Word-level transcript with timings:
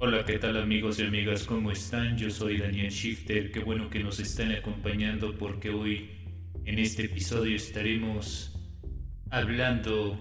Hola, 0.00 0.24
¿qué 0.24 0.38
tal 0.38 0.56
amigos 0.56 1.00
y 1.00 1.02
amigas? 1.02 1.42
¿Cómo 1.42 1.72
están? 1.72 2.16
Yo 2.16 2.30
soy 2.30 2.58
Daniel 2.58 2.88
Shifter. 2.88 3.50
Qué 3.50 3.58
bueno 3.58 3.90
que 3.90 3.98
nos 3.98 4.20
están 4.20 4.52
acompañando 4.52 5.36
porque 5.36 5.70
hoy 5.70 6.08
en 6.64 6.78
este 6.78 7.06
episodio 7.06 7.56
estaremos 7.56 8.56
hablando 9.28 10.16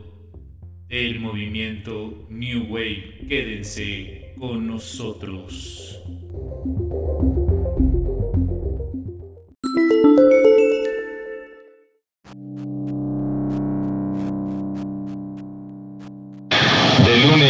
del 0.87 1.19
movimiento 1.19 2.25
New 2.31 2.73
Wave. 2.73 3.27
Quédense 3.29 4.33
con 4.39 4.65
nosotros. 4.65 6.01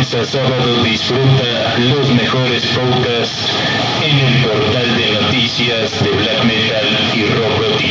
Lunes 0.07 0.15
a 0.15 0.31
sábado 0.31 0.83
disfruta 0.83 1.77
los 1.79 2.09
mejores 2.09 2.63
podcasts 2.67 3.51
en 4.03 4.19
el 4.19 4.43
portal 4.43 4.97
de 4.97 5.21
noticias 5.21 6.03
de 6.03 6.09
black 6.11 6.43
metal 6.43 6.85
y 7.15 7.25
rock 7.25 7.81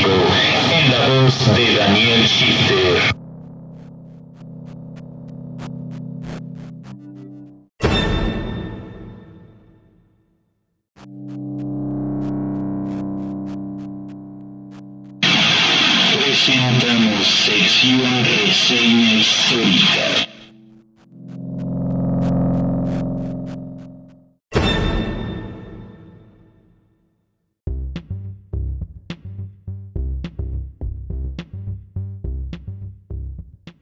en 0.72 0.90
la 0.90 1.22
voz 1.22 1.56
de 1.56 1.74
Daniel 1.74 2.22
Shifter. 2.26 3.16
Presentamos 16.24 17.26
sección 17.26 18.24
reseña 18.24 19.14
histórica. 19.14 20.35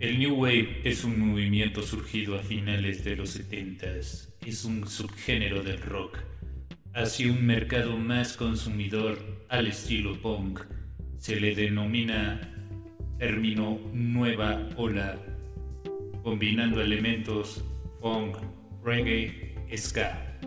El 0.05 0.19
New 0.19 0.35
Wave 0.35 0.83
es 0.85 1.03
un 1.03 1.19
movimiento 1.19 1.83
surgido 1.83 2.39
a 2.39 2.43
finales 2.43 3.05
de 3.05 3.17
los 3.17 3.31
70 3.31 3.87
Es 4.45 4.67
un 4.67 4.87
subgénero 4.87 5.63
del 5.63 5.81
rock 5.81 6.19
hacia 6.93 7.33
un 7.33 7.47
mercado 7.47 7.97
más 7.97 8.37
consumidor 8.37 9.47
al 9.49 9.67
estilo 9.67 10.21
punk. 10.21 10.61
Se 11.17 11.41
le 11.41 11.55
denomina 11.55 12.39
término 13.19 13.81
nueva 13.95 14.69
ola, 14.77 15.19
combinando 16.23 16.83
elementos 16.83 17.65
funk, 18.03 18.37
reggae, 18.85 19.55
ska. 19.75 20.39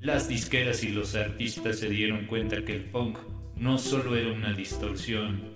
Las 0.00 0.28
disqueras 0.28 0.82
y 0.82 0.88
los 0.88 1.14
artistas 1.14 1.78
se 1.78 1.90
dieron 1.90 2.26
cuenta 2.26 2.64
que 2.64 2.74
el 2.74 2.84
punk 2.86 3.18
no 3.54 3.78
solo 3.78 4.16
era 4.16 4.32
una 4.32 4.52
distorsión, 4.52 5.54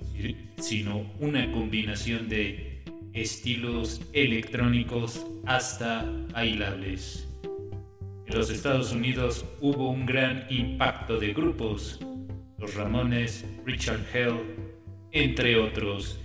sino 0.56 1.12
una 1.18 1.50
combinación 1.50 2.28
de 2.28 2.73
estilos 3.14 4.02
electrónicos 4.12 5.24
hasta 5.46 6.04
bailables. 6.32 7.26
En 8.26 8.34
los 8.34 8.50
Estados 8.50 8.92
Unidos 8.92 9.46
hubo 9.60 9.90
un 9.90 10.04
gran 10.04 10.46
impacto 10.50 11.18
de 11.18 11.32
grupos, 11.32 12.00
los 12.58 12.74
Ramones, 12.74 13.46
Richard 13.64 14.04
Hell, 14.12 14.40
entre 15.12 15.56
otros. 15.56 16.20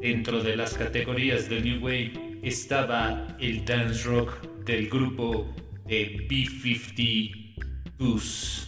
Dentro 0.00 0.42
de 0.42 0.56
las 0.56 0.74
categorías 0.74 1.48
del 1.48 1.62
New 1.64 1.84
Wave 1.84 2.40
estaba 2.42 3.36
el 3.38 3.64
dance 3.64 4.02
rock 4.04 4.42
del 4.64 4.88
grupo 4.88 5.54
de 5.86 6.26
B-52s. 6.28 8.62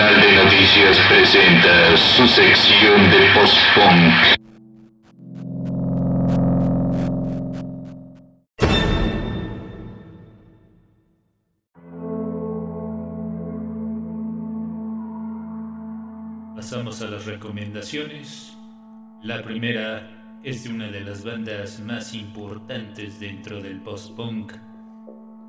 Portal 0.00 0.20
de 0.22 0.32
Noticias 0.32 0.98
presenta 1.08 1.94
su 1.94 2.26
sección 2.26 3.10
de 3.10 3.18
post-punk. 3.34 4.14
Pasamos 16.56 17.02
a 17.02 17.06
las 17.06 17.26
recomendaciones. 17.26 18.56
La 19.22 19.42
primera 19.42 20.40
es 20.42 20.64
de 20.64 20.70
una 20.70 20.88
de 20.88 21.00
las 21.00 21.24
bandas 21.24 21.78
más 21.80 22.14
importantes 22.14 23.20
dentro 23.20 23.60
del 23.60 23.82
post-punk 23.82 24.54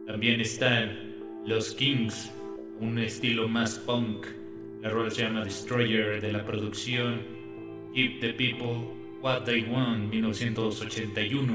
También 0.08 0.42
están 0.42 1.16
Los 1.46 1.76
Kings, 1.76 2.32
un 2.80 2.98
estilo 2.98 3.48
más 3.48 3.78
punk. 3.80 4.26
La 4.82 4.90
rola 4.90 5.12
se 5.12 5.22
llama 5.22 5.44
Destroyer 5.44 6.20
de 6.20 6.32
la 6.32 6.44
producción 6.44 7.22
Give 7.94 8.20
the 8.20 8.34
People 8.34 8.88
What 9.22 9.44
They 9.44 9.64
Want 9.64 10.12
1981. 10.12 11.54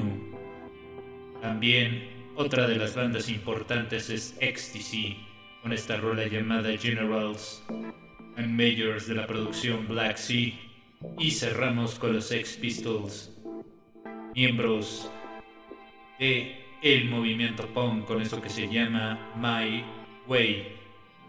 También 1.41 2.03
otra 2.35 2.67
de 2.67 2.77
las 2.77 2.95
bandas 2.95 3.29
importantes 3.29 4.09
es 4.09 4.37
Ecstasy, 4.39 5.17
con 5.61 5.73
esta 5.73 5.97
rola 5.97 6.27
llamada 6.27 6.77
Generals 6.77 7.61
and 8.37 8.49
Majors 8.49 9.07
de 9.07 9.15
la 9.15 9.27
producción 9.27 9.85
Black 9.87 10.15
Sea. 10.15 10.53
Y 11.19 11.31
cerramos 11.31 11.99
con 11.99 12.13
los 12.13 12.27
Sex 12.27 12.55
Pistols, 12.55 13.37
miembros 14.33 15.11
de 16.19 16.63
el 16.81 17.09
movimiento 17.09 17.67
punk 17.67 18.05
con 18.05 18.21
eso 18.21 18.41
que 18.41 18.49
se 18.49 18.67
llama 18.67 19.31
My 19.35 19.83
Way, 20.27 20.67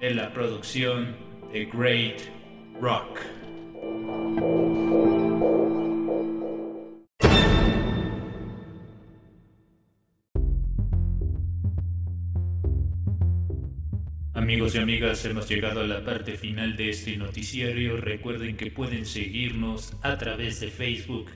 de 0.01 0.15
la 0.15 0.33
producción 0.33 1.17
de 1.53 1.67
Great 1.67 2.21
Rock. 2.81 3.21
Amigos 14.35 14.75
y 14.75 14.79
amigas, 14.79 15.25
hemos 15.25 15.49
llegado 15.49 15.81
a 15.81 15.87
la 15.87 16.05
parte 16.05 16.37
final 16.37 16.77
de 16.77 16.91
este 16.91 17.17
noticiario. 17.17 17.97
Recuerden 17.97 18.57
que 18.57 18.71
pueden 18.71 19.07
seguirnos 19.07 19.97
a 20.03 20.19
través 20.19 20.61
de 20.61 20.69
Facebook. 20.69 21.31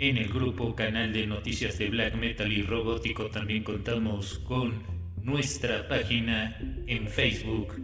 En 0.00 0.16
el 0.16 0.28
grupo 0.28 0.74
canal 0.74 1.12
de 1.12 1.26
noticias 1.26 1.76
de 1.76 1.90
Black 1.90 2.14
Metal 2.14 2.50
y 2.50 2.62
Robótico 2.62 3.26
también 3.26 3.62
contamos 3.62 4.38
con 4.38 4.82
nuestra 5.22 5.86
página 5.88 6.58
en 6.86 7.06
Facebook. 7.06 7.74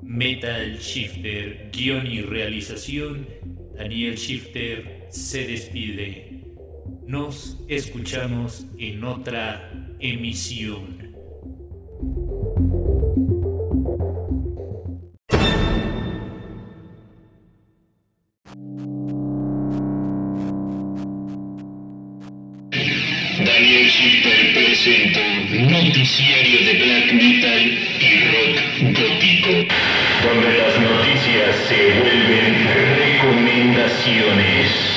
Metal 0.00 0.78
Shifter, 0.78 1.70
guion 1.70 2.06
y 2.06 2.22
realización. 2.22 3.28
Daniel 3.76 4.14
Shifter 4.14 5.08
se 5.10 5.46
despide. 5.46 6.42
Nos 7.06 7.62
escuchamos 7.68 8.64
en 8.78 9.04
otra 9.04 9.70
emisión. 10.00 11.07
Daniel 23.44 23.86
Shifter 23.88 24.52
presenta 24.52 25.20
Noticiario 25.70 26.58
de 26.66 26.74
Black 26.74 27.12
Metal 27.12 27.78
y 28.00 28.20
Rock 28.24 28.56
Gótico, 28.98 29.52
donde 30.24 30.58
las 30.58 30.80
noticias 30.80 31.54
se 31.68 32.00
vuelven 32.00 32.66
recomendaciones. 32.96 34.87